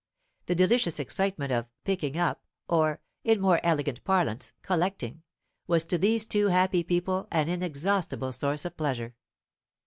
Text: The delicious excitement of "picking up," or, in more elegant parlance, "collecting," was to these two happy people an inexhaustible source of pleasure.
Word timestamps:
The 0.47 0.55
delicious 0.55 0.99
excitement 0.99 1.51
of 1.51 1.67
"picking 1.83 2.17
up," 2.17 2.43
or, 2.67 3.01
in 3.23 3.39
more 3.39 3.59
elegant 3.63 4.03
parlance, 4.03 4.51
"collecting," 4.63 5.21
was 5.67 5.85
to 5.85 5.99
these 5.99 6.25
two 6.25 6.47
happy 6.47 6.81
people 6.83 7.27
an 7.31 7.47
inexhaustible 7.49 8.31
source 8.31 8.65
of 8.65 8.75
pleasure. 8.75 9.13